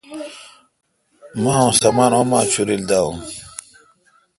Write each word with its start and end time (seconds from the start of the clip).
مہ 1.41 1.51
اوں 1.61 1.71
سامان 1.79 2.11
اوما 2.17 2.39
ڄورل 2.51 2.81
داون۔ 2.89 3.15